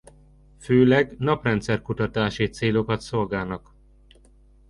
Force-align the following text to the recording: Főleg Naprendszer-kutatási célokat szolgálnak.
Főleg 0.59 1.15
Naprendszer-kutatási 1.17 2.45
célokat 2.49 3.01
szolgálnak. 3.01 3.75